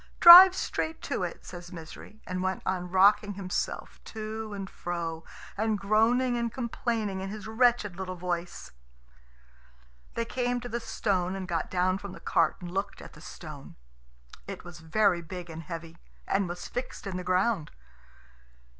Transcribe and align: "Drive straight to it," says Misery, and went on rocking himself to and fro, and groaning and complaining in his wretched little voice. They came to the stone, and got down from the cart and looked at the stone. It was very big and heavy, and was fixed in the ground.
"Drive 0.19 0.55
straight 0.55 0.99
to 1.03 1.21
it," 1.21 1.45
says 1.45 1.71
Misery, 1.71 2.23
and 2.25 2.41
went 2.41 2.63
on 2.65 2.89
rocking 2.89 3.35
himself 3.35 4.03
to 4.03 4.51
and 4.51 4.67
fro, 4.67 5.23
and 5.55 5.77
groaning 5.77 6.35
and 6.37 6.51
complaining 6.51 7.21
in 7.21 7.29
his 7.29 7.47
wretched 7.47 7.97
little 7.97 8.15
voice. 8.15 8.71
They 10.15 10.25
came 10.25 10.59
to 10.61 10.69
the 10.69 10.79
stone, 10.79 11.35
and 11.35 11.47
got 11.47 11.69
down 11.69 11.99
from 11.99 12.13
the 12.13 12.19
cart 12.19 12.55
and 12.61 12.71
looked 12.71 12.99
at 12.99 13.13
the 13.13 13.21
stone. 13.21 13.75
It 14.47 14.63
was 14.63 14.79
very 14.79 15.21
big 15.21 15.51
and 15.51 15.61
heavy, 15.61 15.99
and 16.27 16.49
was 16.49 16.67
fixed 16.67 17.05
in 17.05 17.15
the 17.15 17.23
ground. 17.23 17.69